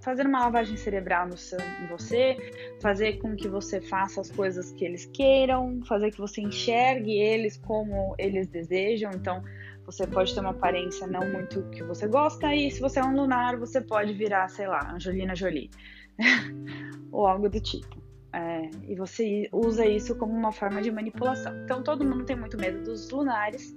fazer 0.02 0.26
uma 0.26 0.40
lavagem 0.40 0.78
cerebral 0.78 1.28
no 1.28 1.38
seu, 1.38 1.60
em 1.60 1.88
você, 1.88 2.38
fazer 2.82 3.18
com 3.20 3.36
que 3.36 3.48
você 3.48 3.82
faça 3.82 4.22
as 4.22 4.32
coisas 4.32 4.72
que 4.72 4.86
eles 4.86 5.06
queiram, 5.06 5.82
fazer 5.86 6.12
que 6.12 6.18
você 6.18 6.42
enxergue 6.42 7.12
eles 7.12 7.58
como 7.58 8.16
eles 8.18 8.48
desejam. 8.48 9.12
Então 9.14 9.44
você 9.92 10.06
pode 10.06 10.34
ter 10.36 10.40
uma 10.40 10.52
aparência 10.52 11.08
não 11.08 11.28
muito 11.32 11.64
que 11.72 11.84
você 11.84 12.08
gosta, 12.08 12.54
e 12.54 12.70
se 12.70 12.80
você 12.80 13.00
é 13.00 13.04
um 13.04 13.16
lunar, 13.16 13.58
você 13.58 13.82
pode 13.82 14.14
virar, 14.14 14.48
sei 14.48 14.68
lá, 14.68 14.94
Angelina 14.94 15.36
Jolie. 15.36 15.72
Ou 17.12 17.26
algo 17.26 17.50
do 17.50 17.60
tipo. 17.60 17.98
É, 18.32 18.70
e 18.88 18.96
você 18.96 19.50
usa 19.52 19.88
isso 19.88 20.16
como 20.16 20.32
uma 20.32 20.52
forma 20.52 20.80
de 20.80 20.92
manipulação. 20.92 21.52
Então 21.64 21.82
todo 21.82 22.06
mundo 22.06 22.24
tem 22.24 22.36
muito 22.36 22.56
medo 22.56 22.84
dos 22.84 23.10
lunares, 23.10 23.76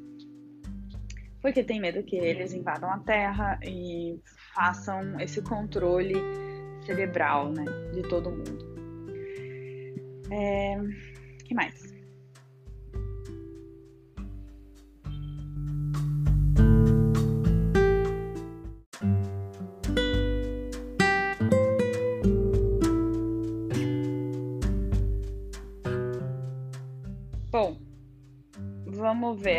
porque 1.41 1.65
tem 1.65 1.81
medo 1.81 2.03
que 2.03 2.17
eles 2.17 2.53
invadam 2.53 2.91
a 2.91 2.99
Terra 2.99 3.59
e 3.65 4.21
façam 4.55 5.19
esse 5.19 5.41
controle 5.41 6.15
cerebral, 6.85 7.51
né, 7.51 7.65
de 7.95 8.03
todo 8.03 8.31
mundo. 8.31 8.73
É, 10.31 10.77
que 11.45 11.55
mais? 11.55 11.92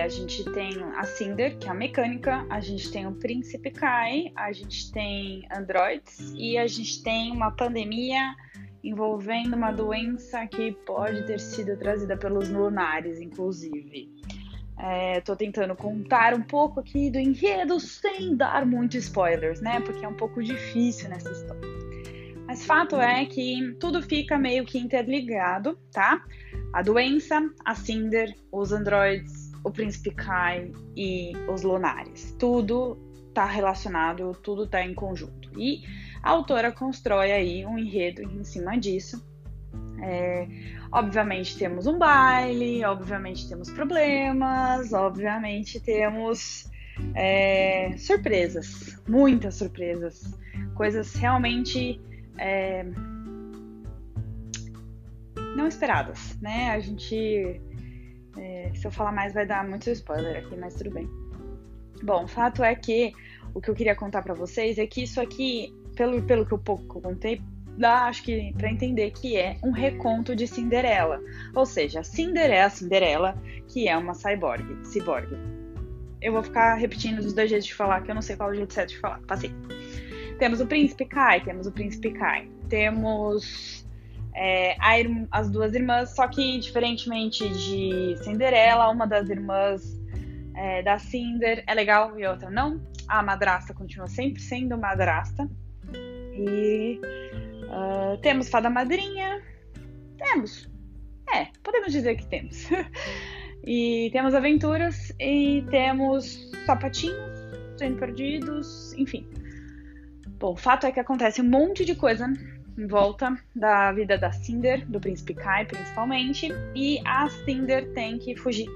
A 0.04 0.10
gente 0.10 0.44
tem 0.52 0.84
a 0.98 1.04
Cinder, 1.06 1.58
que 1.58 1.66
é 1.66 1.72
a 1.72 1.74
mecânica, 1.74 2.46
a 2.50 2.60
gente 2.60 2.92
tem 2.92 3.08
o 3.08 3.14
Príncipe 3.14 3.72
Kai, 3.72 4.34
a 4.36 4.52
gente 4.52 4.92
tem 4.92 5.48
androids 5.50 6.34
e 6.36 6.58
a 6.58 6.68
gente 6.68 7.02
tem 7.02 7.32
uma 7.32 7.52
pandemia 7.52 8.36
envolvendo 8.84 9.56
uma 9.56 9.72
doença 9.72 10.46
que 10.46 10.74
pode 10.86 11.26
ter 11.26 11.40
sido 11.40 11.78
trazida 11.78 12.18
pelos 12.18 12.50
lunares, 12.50 13.22
inclusive. 13.22 14.12
Estou 15.16 15.36
é, 15.36 15.38
tentando 15.38 15.74
contar 15.74 16.34
um 16.34 16.42
pouco 16.42 16.82
aqui 16.82 17.10
do 17.10 17.18
enredo 17.18 17.80
sem 17.80 18.36
dar 18.36 18.66
muito 18.66 18.98
spoilers, 18.98 19.62
né? 19.62 19.80
Porque 19.80 20.04
é 20.04 20.08
um 20.08 20.16
pouco 20.16 20.44
difícil 20.44 21.08
nessa 21.08 21.32
história. 21.32 21.62
Mas 22.46 22.66
fato 22.66 22.98
é 22.98 23.26
que 23.26 23.74
tudo 23.80 24.02
fica 24.02 24.38
meio 24.38 24.66
que 24.66 24.78
interligado, 24.78 25.80
tá? 25.94 26.22
A 26.74 26.82
doença, 26.82 27.42
a 27.64 27.74
Cinder, 27.74 28.36
os 28.52 28.74
androides, 28.74 29.43
o 29.64 29.72
príncipe 29.72 30.12
Kai 30.12 30.72
e 30.96 31.34
os 31.48 31.64
lunares. 31.64 32.36
Tudo 32.40 32.98
tá 33.34 33.46
relacionado, 33.46 34.34
tudo 34.44 34.68
tá 34.68 34.84
em 34.84 34.94
conjunto. 34.94 35.50
E 35.60 35.84
a 36.22 36.30
autora 36.32 36.72
constrói 36.72 37.32
aí 37.32 37.66
um 37.66 37.78
enredo 37.78 38.22
em 38.22 38.44
cima 38.44 38.78
disso. 38.78 39.26
É, 40.02 40.48
obviamente 40.92 41.58
temos 41.58 41.88
um 41.88 41.98
baile, 41.98 42.84
obviamente 42.84 43.48
temos 43.48 43.70
problemas, 43.72 44.92
obviamente 44.92 45.80
temos 45.80 46.70
é, 47.16 47.96
surpresas, 47.98 49.02
muitas 49.08 49.56
surpresas, 49.56 50.38
coisas 50.76 51.14
realmente 51.16 52.02
é, 52.38 52.86
não 55.56 55.68
esperadas, 55.68 56.38
né? 56.42 56.72
A 56.72 56.80
gente, 56.80 57.62
é, 58.38 58.72
se 58.74 58.86
eu 58.86 58.92
falar 58.92 59.12
mais 59.12 59.34
vai 59.34 59.46
dar 59.46 59.68
muito 59.68 59.90
spoiler 59.90 60.38
aqui, 60.38 60.56
mas 60.56 60.76
tudo 60.76 60.92
bem. 60.92 61.10
Bom, 62.02 62.28
fato 62.28 62.64
é 62.64 62.76
que 62.76 63.14
o 63.54 63.62
que 63.62 63.70
eu 63.70 63.76
queria 63.76 63.96
contar 63.96 64.22
para 64.22 64.34
vocês 64.34 64.78
é 64.78 64.86
que 64.86 65.04
isso 65.04 65.22
aqui, 65.22 65.74
pelo, 65.96 66.22
pelo 66.24 66.46
que 66.46 66.54
eu 66.54 66.58
pouco 66.58 67.02
contei, 67.02 67.42
dá, 67.78 68.06
acho 68.06 68.24
que, 68.24 68.54
para 68.58 68.70
entender 68.70 69.12
que 69.12 69.38
é 69.38 69.58
um 69.64 69.72
reconto 69.72 70.36
de 70.36 70.48
Cinderela. 70.48 71.22
Ou 71.56 71.66
seja, 71.66 72.04
Cinderela, 72.04 72.70
Cinderela, 72.70 73.38
que 73.68 73.88
é 73.88 73.98
uma 73.98 74.14
cyborg, 74.14 74.64
cyborg. 74.86 75.28
Eu 76.22 76.34
vou 76.34 76.44
ficar 76.44 76.76
repetindo 76.76 77.20
os 77.20 77.34
dois 77.34 77.50
jeitos 77.50 77.68
de 77.68 77.74
falar, 77.74 78.02
que 78.02 78.12
eu 78.12 78.16
não 78.16 78.22
sei 78.22 78.36
qual 78.36 78.50
é 78.50 78.54
o 78.54 78.56
jeito 78.56 78.74
certo 78.74 78.90
de 78.90 79.00
falar. 79.00 79.20
Passei. 79.28 79.54
Temos 80.40 80.62
o 80.62 80.66
príncipe 80.66 81.06
Kai, 81.06 81.44
temos 81.44 81.68
o 81.68 81.72
príncipe 81.72 82.12
Kai. 82.12 82.50
Temos 82.70 83.83
é, 84.36 84.76
as 85.32 85.50
duas 85.50 85.74
irmãs, 85.74 86.16
só 86.16 86.28
que 86.28 86.60
diferentemente 86.60 87.48
de 87.50 88.16
Cinderela, 88.24 88.90
uma 88.90 89.06
das 89.06 89.30
irmãs 89.30 89.84
é, 90.56 90.82
da 90.82 90.98
Cinder 90.98 91.64
é 91.68 91.74
legal 91.74 92.18
e 92.18 92.26
a 92.26 92.32
outra 92.32 92.50
não. 92.50 92.82
A 93.08 93.22
madrasta 93.22 93.74
continua 93.74 94.08
sempre 94.08 94.42
sendo 94.42 94.78
madrasta. 94.78 95.50
E 96.36 97.00
uh, 97.66 98.18
temos 98.22 98.50
fada 98.50 98.70
madrinha. 98.70 99.42
Temos. 100.18 100.70
É, 101.34 101.48
podemos 101.62 101.92
dizer 101.92 102.16
que 102.16 102.26
temos. 102.26 102.68
e 103.66 104.10
temos 104.12 104.34
aventuras 104.34 105.14
e 105.20 105.64
temos 105.70 106.52
sapatinhos 106.66 107.34
sendo 107.78 107.98
perdidos, 107.98 108.94
enfim. 108.94 109.28
Bom, 110.40 110.54
o 110.54 110.56
fato 110.56 110.86
é 110.86 110.92
que 110.92 111.00
acontece 111.00 111.42
um 111.42 111.50
monte 111.50 111.86
de 111.86 111.96
coisa 111.96 112.28
em 112.78 112.88
volta 112.88 113.38
da 113.56 113.92
vida 113.92 114.18
da 114.18 114.32
Cinder, 114.32 114.86
do 114.90 115.00
príncipe 115.00 115.34
Kai 115.34 115.66
principalmente, 115.66 116.50
e 116.76 117.00
a 117.06 117.30
Cinder 117.30 117.92
tem 117.94 118.18
que 118.18 118.36
fugir 118.36 118.68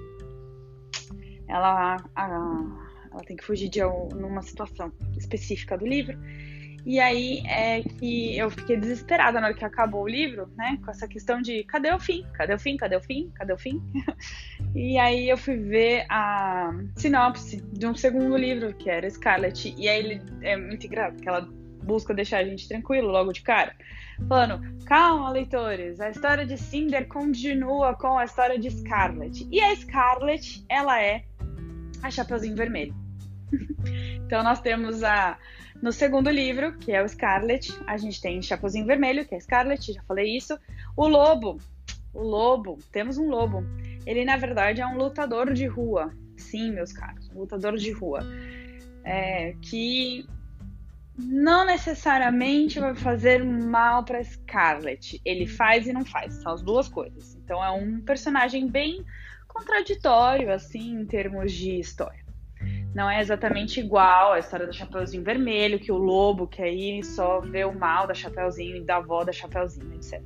ela, 1.47 1.97
a, 2.15 2.25
ela 3.11 3.23
tem 3.23 3.35
que 3.35 3.43
fugir 3.43 3.69
de 3.69 3.81
numa 4.15 4.41
situação 4.41 4.91
específica 5.17 5.77
do 5.77 5.85
livro. 5.85 6.17
E 6.85 7.01
aí 7.01 7.43
é 7.45 7.81
que 7.81 8.37
eu 8.37 8.49
fiquei 8.49 8.77
desesperada 8.77 9.41
na 9.41 9.47
hora 9.47 9.55
que 9.55 9.65
acabou 9.65 10.03
o 10.03 10.07
livro, 10.07 10.49
né? 10.55 10.79
Com 10.83 10.89
essa 10.89 11.05
questão 11.05 11.41
de 11.41 11.63
cadê 11.65 11.91
o 11.91 11.99
fim? 11.99 12.25
Cadê 12.33 12.53
o 12.53 12.59
fim? 12.59 12.77
Cadê 12.77 12.95
o 12.95 13.01
fim? 13.01 13.29
Cadê 13.35 13.53
o 13.53 13.57
fim? 13.57 13.81
e 14.73 14.97
aí 14.97 15.27
eu 15.27 15.37
fui 15.37 15.57
ver 15.57 16.05
a 16.09 16.71
sinopse 16.95 17.61
de 17.73 17.85
um 17.85 17.93
segundo 17.93 18.37
livro, 18.37 18.73
que 18.73 18.89
era 18.89 19.09
Scarlet. 19.09 19.75
E 19.77 19.89
aí 19.89 19.99
ele 19.99 20.21
é 20.41 20.55
muito 20.55 20.87
engraçado, 20.87 21.15
porque 21.15 21.27
ela 21.27 21.49
busca 21.87 22.13
deixar 22.13 22.39
a 22.39 22.43
gente 22.43 22.67
tranquilo 22.67 23.07
logo 23.07 23.31
de 23.31 23.41
cara. 23.41 23.73
Falando, 24.27 24.61
calma, 24.85 25.31
leitores, 25.31 25.99
a 25.99 26.09
história 26.09 26.45
de 26.45 26.57
Cinder 26.57 27.07
continua 27.07 27.95
com 27.95 28.17
a 28.17 28.25
história 28.25 28.59
de 28.59 28.69
Scarlet. 28.69 29.47
E 29.49 29.61
a 29.61 29.75
Scarlet, 29.75 30.65
ela 30.69 31.01
é 31.01 31.23
a 32.03 32.11
Chapeuzinho 32.11 32.55
Vermelho. 32.55 32.93
então 34.25 34.43
nós 34.43 34.59
temos 34.59 35.03
a 35.03 35.37
no 35.81 35.91
segundo 35.91 36.29
livro, 36.29 36.75
que 36.79 36.91
é 36.91 37.03
o 37.03 37.07
Scarlet, 37.07 37.71
a 37.85 37.97
gente 37.97 38.19
tem 38.19 38.41
Chapeuzinho 38.41 38.85
Vermelho, 38.85 39.25
que 39.25 39.35
é 39.35 39.39
Scarlet, 39.39 39.93
já 39.93 40.01
falei 40.03 40.35
isso. 40.35 40.57
O 40.95 41.07
lobo, 41.07 41.59
o 42.13 42.21
lobo, 42.21 42.79
temos 42.91 43.17
um 43.17 43.29
lobo. 43.29 43.63
Ele 44.05 44.25
na 44.25 44.37
verdade 44.37 44.81
é 44.81 44.87
um 44.87 44.97
lutador 44.97 45.53
de 45.53 45.67
rua. 45.67 46.11
Sim, 46.35 46.71
meus 46.71 46.91
caros, 46.91 47.29
lutador 47.29 47.77
de 47.77 47.91
rua. 47.91 48.21
É, 49.03 49.53
que 49.61 50.25
não 51.17 51.65
necessariamente 51.65 52.79
vai 52.79 52.93
fazer 52.93 53.43
mal 53.43 54.03
para 54.05 54.23
Scarlet. 54.23 55.19
Ele 55.25 55.47
faz 55.47 55.87
e 55.87 55.93
não 55.93 56.05
faz, 56.05 56.35
são 56.35 56.53
as 56.53 56.61
duas 56.61 56.87
coisas. 56.87 57.35
Então 57.35 57.63
é 57.63 57.71
um 57.71 57.99
personagem 58.01 58.67
bem 58.67 59.03
contraditório, 59.47 60.53
assim, 60.53 61.01
em 61.01 61.05
termos 61.05 61.51
de 61.51 61.79
história. 61.79 62.25
Não 62.93 63.09
é 63.09 63.19
exatamente 63.19 63.79
igual 63.79 64.33
a 64.33 64.39
história 64.39 64.65
do 64.65 64.73
Chapeuzinho 64.73 65.23
Vermelho, 65.23 65.79
que 65.79 65.91
o 65.91 65.97
lobo 65.97 66.47
que 66.47 66.61
aí 66.61 67.03
só 67.03 67.39
vê 67.41 67.65
o 67.65 67.77
mal 67.77 68.07
da 68.07 68.13
Chapeuzinho 68.13 68.77
e 68.77 68.83
da 68.83 68.97
avó 68.97 69.23
da 69.23 69.31
Chapeuzinho, 69.31 69.93
etc. 69.95 70.21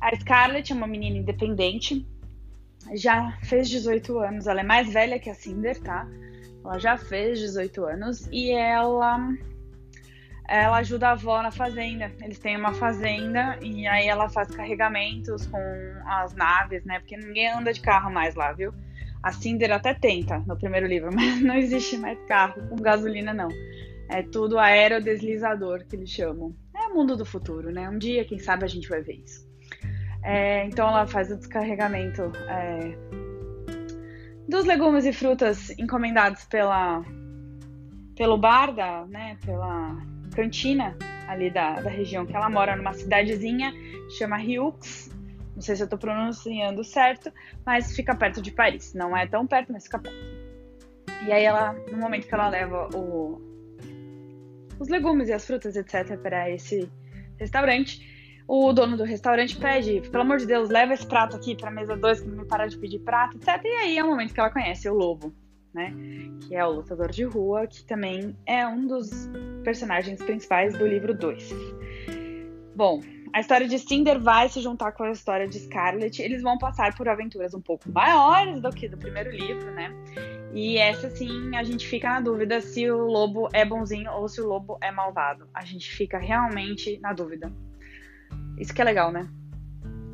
A 0.00 0.14
Scarlett 0.16 0.72
é 0.72 0.74
uma 0.74 0.86
menina 0.86 1.18
independente, 1.18 2.06
já 2.94 3.38
fez 3.42 3.68
18 3.68 4.18
anos, 4.18 4.46
ela 4.46 4.60
é 4.60 4.64
mais 4.64 4.90
velha 4.92 5.18
que 5.18 5.28
a 5.28 5.34
Cinder, 5.34 5.78
tá? 5.80 6.06
Ela 6.64 6.78
já 6.78 6.96
fez 6.96 7.38
18 7.38 7.84
anos 7.84 8.26
e 8.30 8.50
ela 8.50 9.18
ela 10.50 10.78
ajuda 10.78 11.08
a 11.08 11.12
avó 11.12 11.40
na 11.40 11.52
fazenda. 11.52 12.10
Eles 12.20 12.40
têm 12.40 12.56
uma 12.56 12.74
fazenda 12.74 13.56
e 13.62 13.86
aí 13.86 14.08
ela 14.08 14.28
faz 14.28 14.48
carregamentos 14.48 15.46
com 15.46 15.62
as 16.04 16.34
naves, 16.34 16.84
né? 16.84 16.98
Porque 16.98 17.16
ninguém 17.16 17.48
anda 17.52 17.72
de 17.72 17.80
carro 17.80 18.12
mais 18.12 18.34
lá, 18.34 18.52
viu? 18.52 18.74
A 19.22 19.30
Cinder 19.30 19.70
até 19.70 19.94
tenta 19.94 20.40
no 20.40 20.58
primeiro 20.58 20.88
livro, 20.88 21.10
mas 21.14 21.40
não 21.40 21.54
existe 21.54 21.96
mais 21.96 22.18
carro 22.26 22.68
com 22.68 22.74
gasolina, 22.74 23.32
não. 23.32 23.48
É 24.08 24.22
tudo 24.24 24.58
aerodeslizador 24.58 25.84
que 25.86 25.94
eles 25.94 26.10
chamam. 26.10 26.52
É 26.74 26.88
o 26.88 26.94
mundo 26.94 27.16
do 27.16 27.24
futuro, 27.24 27.70
né? 27.70 27.88
Um 27.88 27.96
dia, 27.96 28.24
quem 28.24 28.40
sabe, 28.40 28.64
a 28.64 28.68
gente 28.68 28.88
vai 28.88 29.02
ver 29.02 29.22
isso. 29.24 29.48
É, 30.24 30.64
então 30.66 30.88
ela 30.88 31.06
faz 31.06 31.30
o 31.30 31.36
descarregamento 31.36 32.22
é, 32.48 32.96
dos 34.48 34.64
legumes 34.64 35.04
e 35.04 35.12
frutas 35.12 35.70
encomendados 35.78 36.44
pela, 36.46 37.04
pelo 38.16 38.36
Barda, 38.36 39.06
né? 39.06 39.38
Pela 39.46 40.10
cantina 40.40 40.96
ali 41.28 41.50
da, 41.50 41.80
da 41.80 41.90
região 41.90 42.24
que 42.24 42.34
ela 42.34 42.48
mora, 42.48 42.74
numa 42.74 42.92
cidadezinha, 42.94 43.72
chama 44.18 44.36
Riux. 44.36 45.10
Não 45.54 45.62
sei 45.62 45.76
se 45.76 45.82
eu 45.82 45.88
tô 45.88 45.98
pronunciando 45.98 46.82
certo, 46.82 47.30
mas 47.66 47.94
fica 47.94 48.14
perto 48.14 48.40
de 48.40 48.50
Paris. 48.50 48.94
Não 48.94 49.14
é 49.16 49.26
tão 49.26 49.46
perto, 49.46 49.72
mas 49.72 49.84
fica 49.84 49.98
perto. 49.98 50.18
E 51.26 51.32
aí 51.32 51.44
ela, 51.44 51.74
no 51.92 51.98
momento 51.98 52.26
que 52.26 52.34
ela 52.34 52.48
leva 52.48 52.88
o, 52.94 53.40
os 54.78 54.88
legumes 54.88 55.28
e 55.28 55.32
as 55.32 55.46
frutas, 55.46 55.76
etc, 55.76 56.16
para 56.16 56.50
esse 56.50 56.90
restaurante, 57.38 58.00
o 58.48 58.72
dono 58.72 58.96
do 58.96 59.04
restaurante 59.04 59.56
pede, 59.58 60.00
pelo 60.08 60.22
amor 60.22 60.38
de 60.38 60.46
Deus, 60.46 60.70
leva 60.70 60.94
esse 60.94 61.06
prato 61.06 61.36
aqui 61.36 61.54
para 61.54 61.70
mesa 61.70 61.96
2, 61.96 62.20
que 62.22 62.28
não 62.28 62.38
me 62.38 62.46
para 62.46 62.66
de 62.66 62.78
pedir 62.78 63.00
prato, 63.00 63.36
etc. 63.36 63.62
E 63.62 63.68
aí 63.68 63.98
é 63.98 64.02
o 64.02 64.08
momento 64.08 64.32
que 64.32 64.40
ela 64.40 64.50
conhece 64.50 64.88
o 64.88 64.94
lobo 64.94 65.34
né? 65.72 65.94
Que 66.46 66.54
é 66.54 66.64
o 66.64 66.72
lutador 66.72 67.10
de 67.10 67.24
rua, 67.24 67.66
que 67.66 67.84
também 67.84 68.36
é 68.46 68.66
um 68.66 68.86
dos 68.86 69.10
personagens 69.64 70.22
principais 70.22 70.76
do 70.76 70.86
livro 70.86 71.14
2. 71.14 71.54
Bom, 72.74 73.00
a 73.32 73.40
história 73.40 73.68
de 73.68 73.78
Cinder 73.78 74.18
vai 74.18 74.48
se 74.48 74.60
juntar 74.60 74.92
com 74.92 75.04
a 75.04 75.10
história 75.10 75.46
de 75.46 75.58
Scarlet. 75.58 76.20
Eles 76.20 76.42
vão 76.42 76.58
passar 76.58 76.94
por 76.96 77.08
aventuras 77.08 77.54
um 77.54 77.60
pouco 77.60 77.90
maiores 77.90 78.60
do 78.60 78.70
que 78.70 78.88
do 78.88 78.96
primeiro 78.96 79.30
livro, 79.30 79.70
né? 79.72 79.92
E 80.52 80.78
essa 80.78 81.08
sim, 81.10 81.54
a 81.54 81.62
gente 81.62 81.86
fica 81.86 82.08
na 82.08 82.20
dúvida 82.20 82.60
se 82.60 82.90
o 82.90 83.06
lobo 83.06 83.48
é 83.52 83.64
bonzinho 83.64 84.10
ou 84.12 84.28
se 84.28 84.40
o 84.40 84.48
lobo 84.48 84.78
é 84.80 84.90
malvado. 84.90 85.48
A 85.54 85.64
gente 85.64 85.88
fica 85.88 86.18
realmente 86.18 86.98
na 87.00 87.12
dúvida. 87.12 87.52
Isso 88.58 88.74
que 88.74 88.80
é 88.80 88.84
legal, 88.84 89.12
né? 89.12 89.28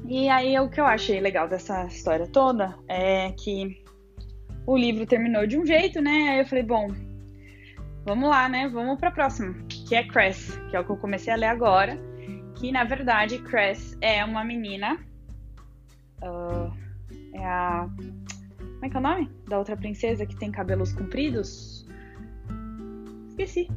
E 0.07 0.29
aí 0.29 0.59
o 0.61 0.69
que 0.69 0.81
eu 0.81 0.85
achei 0.85 1.19
legal 1.21 1.49
dessa 1.49 1.87
história 1.87 2.27
toda 2.27 2.77
é 2.87 3.33
que 3.33 3.83
o 4.67 4.77
livro 4.77 5.07
terminou 5.07 5.47
de 5.47 5.57
um 5.57 5.65
jeito, 5.65 6.01
né? 6.01 6.31
Aí 6.31 6.39
eu 6.41 6.47
falei, 6.47 6.65
bom, 6.65 6.89
vamos 8.05 8.29
lá, 8.29 8.49
né? 8.49 8.69
Vamos 8.69 8.99
para 8.99 9.09
a 9.11 9.13
próxima, 9.13 9.55
que 9.69 9.95
é 9.95 10.07
Cress, 10.07 10.59
que 10.69 10.77
é 10.77 10.81
o 10.81 10.85
que 10.85 10.91
eu 10.91 10.97
comecei 10.97 11.33
a 11.33 11.37
ler 11.37 11.47
agora. 11.47 11.97
Que 12.57 12.73
na 12.73 12.85
verdade 12.85 13.39
Cress 13.39 13.97
é 14.01 14.25
uma 14.25 14.45
menina. 14.45 14.99
Uh, 16.23 16.73
é 17.35 17.45
a. 17.45 17.89
Como 18.59 18.85
é 18.85 18.89
que 18.91 18.97
é 18.97 19.01
o 19.01 19.03
nome? 19.03 19.31
Da 19.49 19.59
outra 19.59 19.77
princesa 19.77 20.27
que 20.27 20.37
tem 20.37 20.51
cabelos 20.51 20.93
compridos? 20.93 21.87
Esqueci. 23.29 23.69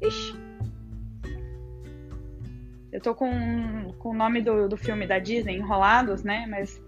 Ixi. 0.00 0.34
Eu 2.92 3.00
tô 3.00 3.14
com, 3.14 3.92
com 3.98 4.10
o 4.10 4.14
nome 4.14 4.42
do, 4.42 4.68
do 4.68 4.76
filme 4.76 5.06
da 5.06 5.18
Disney, 5.20 5.56
Enrolados, 5.56 6.24
né? 6.24 6.46
Mas 6.48 6.82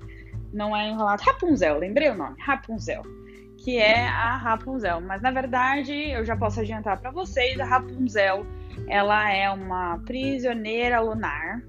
não 0.53 0.77
é 0.77 0.89
enrolado. 0.89 1.23
Rapunzel, 1.23 1.79
lembrei 1.79 2.11
o 2.11 2.15
nome, 2.15 2.37
Rapunzel. 2.41 3.03
Que 3.59 3.79
é 3.79 4.07
a 4.07 4.37
Rapunzel. 4.37 5.01
Mas 5.01 5.23
na 5.23 5.31
verdade, 5.31 5.93
eu 5.93 6.25
já 6.25 6.37
posso 6.37 6.61
adiantar 6.61 7.01
para 7.01 7.11
vocês, 7.11 7.59
a 7.61 7.65
Rapunzel, 7.65 8.47
ela 8.89 9.33
é 9.33 9.49
uma 9.51 9.99
prisioneira 10.01 11.01
lunar 11.01 11.63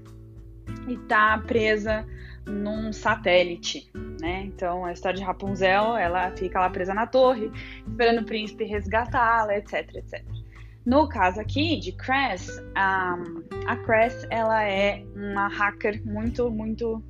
e 0.88 0.96
tá 0.96 1.38
presa 1.46 2.06
num 2.46 2.92
satélite, 2.92 3.90
né? 4.20 4.42
Então 4.44 4.84
a 4.84 4.92
história 4.92 5.18
de 5.18 5.24
Rapunzel, 5.24 5.96
ela 5.96 6.30
fica 6.32 6.60
lá 6.60 6.68
presa 6.68 6.92
na 6.92 7.06
torre, 7.06 7.50
esperando 7.86 8.20
o 8.20 8.24
príncipe 8.26 8.64
resgatá-la, 8.64 9.56
etc, 9.56 9.94
etc. 9.94 10.24
No 10.84 11.08
caso 11.08 11.40
aqui 11.40 11.78
de 11.78 11.92
Cress, 11.92 12.62
a, 12.74 13.16
a 13.66 13.76
Cress 13.76 14.26
ela 14.28 14.62
é 14.64 15.02
uma 15.16 15.48
hacker 15.48 16.02
muito, 16.04 16.50
muito 16.50 17.02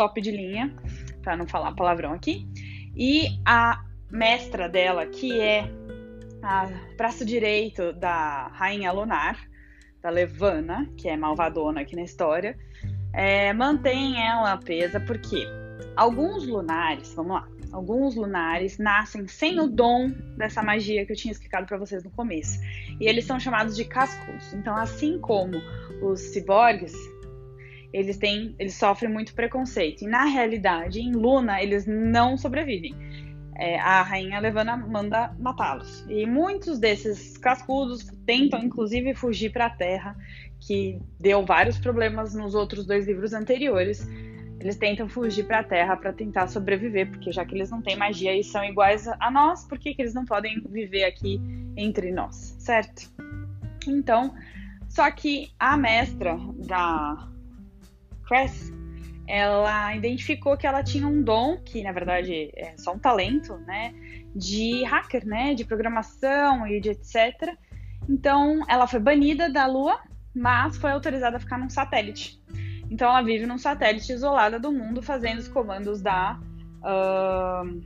top 0.00 0.18
de 0.18 0.30
linha, 0.30 0.74
para 1.22 1.36
não 1.36 1.46
falar 1.46 1.74
palavrão 1.74 2.14
aqui. 2.14 2.48
E 2.96 3.26
a 3.44 3.84
mestra 4.10 4.66
dela, 4.66 5.04
que 5.04 5.38
é 5.38 5.70
a 6.42 6.66
braço 6.96 7.22
direito 7.22 7.92
da 7.92 8.48
rainha 8.54 8.90
lunar, 8.92 9.38
da 10.00 10.08
Levana, 10.08 10.90
que 10.96 11.06
é 11.06 11.18
malvadona 11.18 11.82
aqui 11.82 11.94
na 11.94 12.02
história, 12.02 12.56
é, 13.12 13.52
mantém 13.52 14.26
ela 14.26 14.56
presa 14.56 14.98
porque 15.00 15.46
alguns 15.94 16.46
lunares, 16.46 17.12
vamos 17.12 17.32
lá, 17.32 17.46
alguns 17.70 18.16
lunares 18.16 18.78
nascem 18.78 19.28
sem 19.28 19.60
o 19.60 19.66
dom 19.66 20.08
dessa 20.38 20.62
magia 20.62 21.04
que 21.04 21.12
eu 21.12 21.16
tinha 21.16 21.32
explicado 21.32 21.66
para 21.66 21.76
vocês 21.76 22.02
no 22.02 22.10
começo. 22.10 22.58
E 22.98 23.06
eles 23.06 23.26
são 23.26 23.38
chamados 23.38 23.76
de 23.76 23.84
cascos. 23.84 24.54
Então, 24.54 24.74
assim 24.74 25.18
como 25.18 25.60
os 26.00 26.20
ciborgues, 26.20 26.94
eles 27.92 28.16
têm, 28.16 28.54
eles 28.58 28.74
sofrem 28.74 29.10
muito 29.10 29.34
preconceito. 29.34 30.02
E 30.02 30.06
na 30.06 30.24
realidade, 30.24 31.00
em 31.00 31.12
Luna, 31.12 31.62
eles 31.62 31.86
não 31.86 32.36
sobrevivem. 32.36 32.94
É, 33.56 33.78
a 33.78 34.02
rainha 34.02 34.40
Levana 34.40 34.76
manda 34.76 35.34
matá-los. 35.38 36.04
E 36.08 36.24
muitos 36.26 36.78
desses 36.78 37.36
cascudos 37.36 38.06
tentam, 38.24 38.60
inclusive, 38.60 39.12
fugir 39.14 39.52
para 39.52 39.66
a 39.66 39.70
Terra, 39.70 40.16
que 40.60 40.98
deu 41.18 41.44
vários 41.44 41.78
problemas 41.78 42.34
nos 42.34 42.54
outros 42.54 42.86
dois 42.86 43.06
livros 43.06 43.32
anteriores 43.32 44.06
eles 44.60 44.76
tentam 44.76 45.08
fugir 45.08 45.46
para 45.46 45.60
a 45.60 45.64
Terra 45.64 45.96
para 45.96 46.12
tentar 46.12 46.46
sobreviver, 46.46 47.10
porque 47.10 47.32
já 47.32 47.44
que 47.44 47.54
eles 47.54 47.70
não 47.70 47.80
têm 47.80 47.96
magia 47.96 48.38
e 48.38 48.44
são 48.44 48.62
iguais 48.62 49.08
a 49.08 49.30
nós, 49.30 49.64
por 49.64 49.78
que, 49.78 49.94
que 49.94 50.02
eles 50.02 50.12
não 50.12 50.26
podem 50.26 50.62
viver 50.68 51.04
aqui 51.04 51.40
entre 51.76 52.12
nós, 52.12 52.56
certo? 52.58 53.10
Então, 53.86 54.34
só 54.86 55.10
que 55.10 55.50
a 55.58 55.78
mestra 55.78 56.38
da 56.66 57.26
Cress, 58.30 58.72
ela 59.26 59.92
identificou 59.96 60.56
que 60.56 60.64
ela 60.64 60.84
tinha 60.84 61.04
um 61.04 61.20
dom, 61.20 61.58
que 61.64 61.82
na 61.82 61.90
verdade 61.90 62.52
é 62.54 62.76
só 62.76 62.92
um 62.92 62.98
talento, 62.98 63.56
né, 63.66 63.92
de 64.36 64.84
hacker, 64.84 65.26
né, 65.26 65.52
de 65.52 65.64
programação 65.64 66.64
e 66.64 66.80
de 66.80 66.90
etc. 66.90 67.56
Então, 68.08 68.62
ela 68.68 68.86
foi 68.86 69.00
banida 69.00 69.50
da 69.50 69.66
Lua, 69.66 69.98
mas 70.32 70.76
foi 70.76 70.92
autorizada 70.92 71.38
a 71.38 71.40
ficar 71.40 71.58
num 71.58 71.68
satélite. 71.68 72.40
Então 72.88 73.08
ela 73.08 73.22
vive 73.22 73.46
num 73.46 73.58
satélite 73.58 74.12
isolada 74.12 74.60
do 74.60 74.70
mundo, 74.70 75.02
fazendo 75.02 75.38
os 75.38 75.48
comandos 75.48 76.00
da 76.00 76.38
uh, 76.82 77.82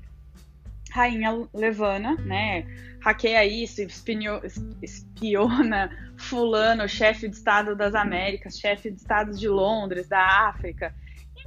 rainha 0.94 1.48
Levana, 1.52 2.14
né? 2.14 2.64
Hackeia 3.00 3.44
isso, 3.44 3.82
espinho, 3.82 4.40
espiona 4.80 5.90
fulano, 6.16 6.88
chefe 6.88 7.28
de 7.28 7.34
Estado 7.34 7.74
das 7.74 7.96
Américas, 7.96 8.56
chefe 8.56 8.92
de 8.92 9.00
Estado 9.00 9.32
de 9.32 9.48
Londres, 9.48 10.08
da 10.08 10.48
África. 10.48 10.94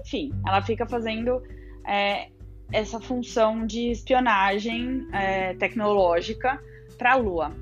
Enfim, 0.02 0.34
ela 0.46 0.62
fica 0.62 0.86
fazendo 0.86 1.42
é, 1.88 2.28
essa 2.74 3.00
função 3.00 3.66
de 3.66 3.90
espionagem 3.90 5.08
é, 5.14 5.54
tecnológica 5.54 6.62
para 6.98 7.14
a 7.14 7.16
Lua. 7.16 7.56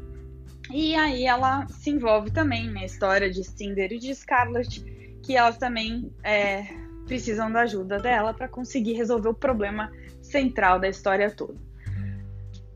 E 0.71 0.95
aí 0.95 1.25
ela 1.25 1.67
se 1.67 1.91
envolve 1.91 2.31
também 2.31 2.67
na 2.71 2.83
história 2.83 3.29
de 3.29 3.43
Cinder 3.43 3.93
e 3.93 3.99
de 3.99 4.13
Scarlet, 4.15 4.83
que 5.23 5.37
elas 5.37 5.59
também 5.59 6.11
é, 6.23 6.63
precisam 7.05 7.51
da 7.51 7.61
ajuda 7.61 7.99
dela 7.99 8.33
para 8.33 8.47
conseguir 8.47 8.93
resolver 8.93 9.29
o 9.29 9.35
problema 9.35 9.91
central 10.23 10.79
da 10.79 10.89
história 10.89 11.29
toda. 11.29 11.74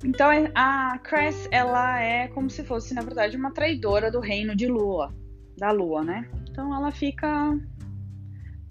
Então 0.03 0.29
a 0.55 0.97
Cress 0.99 1.47
ela 1.51 2.01
é 2.01 2.27
como 2.29 2.49
se 2.49 2.63
fosse 2.63 2.93
na 2.93 3.01
verdade 3.01 3.35
uma 3.35 3.51
traidora 3.51 4.09
do 4.09 4.19
reino 4.19 4.55
de 4.55 4.67
Lua, 4.67 5.13
da 5.57 5.71
Lua, 5.71 6.03
né? 6.03 6.29
Então 6.49 6.73
ela 6.73 6.91
fica 6.91 7.57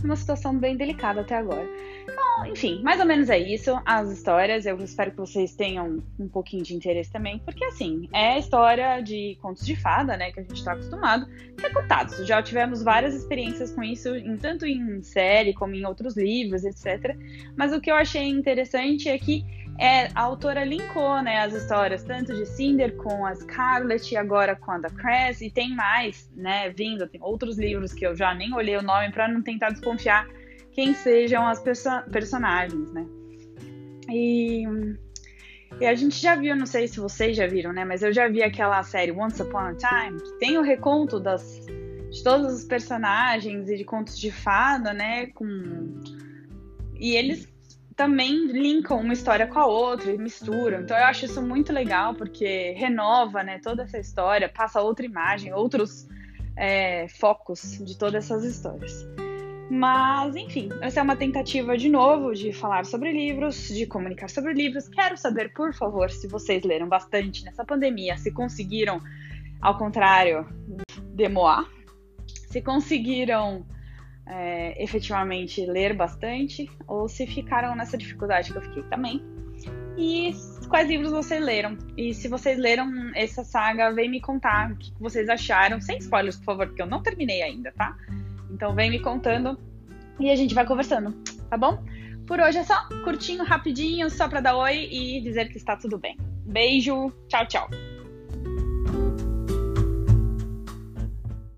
numa 0.03 0.17
situação 0.17 0.57
bem 0.57 0.77
delicada 0.77 1.21
até 1.21 1.37
agora. 1.37 1.67
Bom, 2.07 2.47
enfim, 2.47 2.81
mais 2.83 3.01
ou 3.01 3.07
menos 3.07 3.29
é 3.29 3.39
isso, 3.39 3.79
as 3.85 4.11
histórias. 4.11 4.65
Eu 4.65 4.77
espero 4.79 5.11
que 5.11 5.17
vocês 5.17 5.55
tenham 5.55 6.03
um 6.19 6.29
pouquinho 6.29 6.63
de 6.63 6.75
interesse 6.75 7.11
também, 7.11 7.39
porque 7.41 7.65
assim, 7.65 8.09
é 8.13 8.39
história 8.39 9.01
de 9.01 9.37
contos 9.43 9.67
de 9.67 9.77
fada, 9.77 10.17
né, 10.17 10.31
que 10.31 10.41
a 10.41 10.43
gente 10.43 10.65
tá 10.65 10.73
acostumado, 10.73 11.27
recortados. 11.61 12.27
Já 12.27 12.43
tivemos 12.43 12.83
várias 12.83 13.15
experiências 13.15 13.73
com 13.73 13.83
isso, 13.83 14.11
tanto 14.41 14.65
em 14.65 15.03
série 15.03 15.53
como 15.53 15.75
em 15.75 15.85
outros 15.85 16.17
livros, 16.17 16.65
etc. 16.65 17.17
Mas 17.57 17.73
o 17.73 17.81
que 17.81 17.91
eu 17.91 17.97
achei 17.97 18.29
interessante 18.29 19.09
é 19.09 19.19
que 19.19 19.45
é, 19.79 20.09
a 20.13 20.23
autora 20.23 20.65
linkou 20.65 21.23
né, 21.23 21.39
as 21.39 21.55
histórias 21.55 22.03
tanto 22.03 22.35
de 22.35 22.45
Cinder 22.45 22.97
com 22.97 23.25
a 23.25 23.33
Scarlett 23.35 24.13
e 24.13 24.17
agora 24.17 24.57
com 24.57 24.73
a 24.73 24.79
da 24.79 24.91
Cress, 24.91 25.41
e 25.45 25.51
tem 25.51 25.73
mais, 25.75 26.29
né, 26.35 26.71
vindo, 26.71 27.07
tem 27.07 27.23
outros 27.23 27.57
livros 27.57 27.93
que 27.93 28.05
eu 28.05 28.17
já 28.17 28.35
nem 28.35 28.53
olhei 28.53 28.77
o 28.77 28.83
nome 28.83 29.13
para 29.13 29.29
não 29.29 29.41
tentar 29.41 29.71
desconfiar 29.71 30.27
quem 30.73 30.95
sejam 30.95 31.47
as 31.47 31.61
perso 31.61 31.91
personagens, 32.11 32.93
né. 32.93 33.07
E, 34.11 34.65
e, 35.81 35.87
a 35.87 35.95
gente 35.95 36.17
já 36.17 36.35
viu, 36.35 36.57
não 36.57 36.67
sei 36.67 36.89
se 36.89 36.99
vocês 36.99 37.37
já 37.37 37.47
viram, 37.47 37.73
né, 37.73 37.85
mas 37.85 38.03
eu 38.03 38.13
já 38.13 38.27
vi 38.27 38.43
aquela 38.43 38.83
série 38.83 39.13
Once 39.13 39.41
Upon 39.41 39.59
a 39.59 39.75
Time, 39.75 40.21
que 40.21 40.39
tem 40.41 40.59
o 40.59 40.63
reconto 40.63 41.21
das, 41.21 41.65
de 42.11 42.25
todos 42.25 42.53
os 42.53 42.65
personagens 42.65 43.69
e 43.69 43.77
de 43.77 43.85
contos 43.85 44.19
de 44.19 44.33
fada, 44.33 44.93
né, 44.93 45.27
com... 45.27 46.01
E 47.01 47.15
eles 47.15 47.49
também 47.99 48.47
linkam 48.47 49.01
uma 49.01 49.13
história 49.13 49.45
com 49.49 49.59
a 49.59 49.67
outra 49.67 50.13
e 50.13 50.17
misturam. 50.17 50.83
Então 50.83 50.97
eu 50.97 51.05
acho 51.05 51.25
isso 51.25 51.43
muito 51.43 51.73
legal 51.73 52.15
porque 52.15 52.73
renova, 52.79 53.43
né, 53.43 53.59
toda 53.59 53.83
essa 53.83 53.99
história, 53.99 54.49
passa 54.49 54.81
outra 54.81 55.05
imagem, 55.05 55.53
outros 55.53 56.07
é, 56.57 57.09
focos 57.09 57.77
de 57.85 57.99
todas 57.99 58.25
essas 58.25 58.45
histórias. 58.45 59.05
Mas, 59.69 60.37
enfim, 60.37 60.69
essa 60.81 61.01
é 61.01 61.03
uma 61.03 61.17
tentativa 61.17 61.77
de 61.77 61.89
novo 61.89 62.33
de 62.33 62.53
falar 62.53 62.87
sobre 62.87 63.11
livros, 63.11 63.67
de 63.67 63.85
comunicar 63.85 64.31
sobre 64.31 64.55
livros. 64.55 64.89
Quero 64.89 65.17
saber, 65.17 65.53
por 65.53 65.75
favor, 65.75 66.09
se 66.09 66.29
vocês 66.29 66.63
leram 66.63 66.89
bastante 66.89 67.45
nessa 67.45 67.65
pandemia, 67.65 68.17
se 68.17 68.31
conseguiram, 68.31 69.03
ao 69.61 69.77
contrário, 69.77 70.47
demoar, 71.15 71.69
se 72.49 72.63
conseguiram 72.63 73.67
é, 74.29 74.83
efetivamente 74.83 75.65
ler 75.65 75.95
bastante 75.95 76.71
ou 76.87 77.09
se 77.09 77.27
ficaram 77.27 77.75
nessa 77.75 77.97
dificuldade 77.97 78.53
que 78.53 78.59
eu 78.59 78.63
fiquei 78.63 78.83
também. 78.85 79.23
E 79.97 80.33
quais 80.69 80.89
livros 80.89 81.11
vocês 81.11 81.45
leram? 81.45 81.77
E 81.97 82.15
se 82.15 82.29
vocês 82.29 82.57
leram 82.57 83.11
essa 83.17 83.43
saga, 83.43 83.91
vem 83.91 84.09
me 84.09 84.21
contar 84.21 84.71
o 84.71 84.77
que 84.77 84.93
vocês 85.01 85.29
acharam, 85.29 85.81
sem 85.81 85.99
spoilers, 85.99 86.37
por 86.37 86.45
favor, 86.45 86.67
porque 86.69 86.83
eu 86.83 86.87
não 86.87 87.03
terminei 87.03 87.43
ainda, 87.43 87.73
tá? 87.73 87.97
Então 88.51 88.75
vem 88.75 88.91
me 88.91 89.01
contando 89.01 89.59
e 90.21 90.31
a 90.31 90.37
gente 90.37 90.55
vai 90.55 90.65
conversando, 90.65 91.13
tá 91.51 91.57
bom? 91.57 91.83
Por 92.27 92.39
hoje 92.39 92.59
é 92.59 92.65
só 92.65 92.75
curtinho, 93.03 93.43
rapidinho, 93.43 94.09
só 94.11 94.29
para 94.29 94.41
dar 94.41 94.57
oi 94.57 94.89
e 94.91 95.21
dizer 95.21 95.49
que 95.49 95.57
está 95.57 95.77
tudo 95.77 95.99
bem. 95.99 96.17
Beijo, 96.45 97.13
tchau, 97.29 97.47
tchau. 97.47 97.71